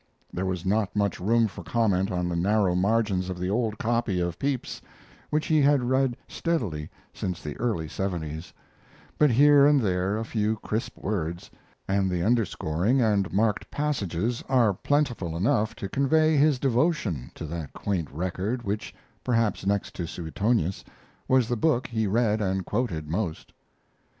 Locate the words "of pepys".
4.19-4.81